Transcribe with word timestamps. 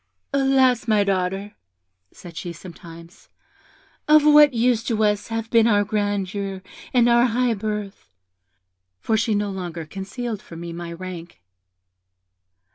'Alas! 0.33 0.87
my 0.87 1.03
daughter,' 1.03 1.53
said 2.11 2.35
she, 2.35 2.51
sometimes, 2.51 3.29
'of 4.07 4.25
what 4.25 4.51
use 4.51 4.83
to 4.83 5.03
us 5.03 5.27
have 5.27 5.47
been 5.51 5.67
our 5.67 5.83
grandeur 5.83 6.63
and 6.91 7.07
our 7.07 7.27
high 7.27 7.53
birth? 7.53 8.07
(for 8.99 9.15
she 9.15 9.35
no 9.35 9.51
longer 9.51 9.85
concealed 9.85 10.41
from 10.41 10.61
me 10.61 10.73
my 10.73 10.91
rank.) 10.91 11.39